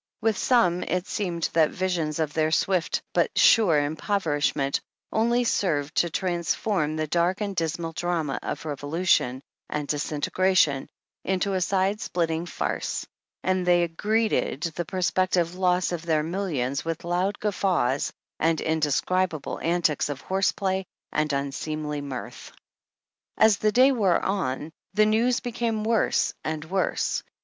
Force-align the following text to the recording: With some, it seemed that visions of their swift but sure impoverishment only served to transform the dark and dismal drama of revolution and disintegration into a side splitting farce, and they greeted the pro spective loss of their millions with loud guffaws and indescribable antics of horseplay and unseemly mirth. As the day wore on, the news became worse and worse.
With 0.19 0.35
some, 0.35 0.81
it 0.81 1.05
seemed 1.05 1.47
that 1.53 1.69
visions 1.69 2.17
of 2.17 2.33
their 2.33 2.49
swift 2.49 3.03
but 3.13 3.37
sure 3.37 3.79
impoverishment 3.79 4.81
only 5.11 5.43
served 5.43 5.93
to 5.97 6.09
transform 6.09 6.95
the 6.95 7.05
dark 7.05 7.39
and 7.39 7.55
dismal 7.55 7.91
drama 7.93 8.39
of 8.41 8.65
revolution 8.65 9.43
and 9.69 9.87
disintegration 9.87 10.89
into 11.23 11.53
a 11.53 11.61
side 11.61 12.01
splitting 12.01 12.47
farce, 12.47 13.05
and 13.43 13.63
they 13.63 13.87
greeted 13.89 14.63
the 14.75 14.85
pro 14.85 15.01
spective 15.01 15.55
loss 15.55 15.91
of 15.91 16.03
their 16.03 16.23
millions 16.23 16.83
with 16.83 17.03
loud 17.03 17.37
guffaws 17.39 18.11
and 18.39 18.59
indescribable 18.59 19.59
antics 19.59 20.09
of 20.09 20.21
horseplay 20.21 20.83
and 21.11 21.31
unseemly 21.31 22.01
mirth. 22.01 22.51
As 23.37 23.57
the 23.59 23.71
day 23.71 23.91
wore 23.91 24.19
on, 24.19 24.71
the 24.95 25.05
news 25.05 25.41
became 25.41 25.83
worse 25.83 26.33
and 26.43 26.65
worse. 26.65 27.21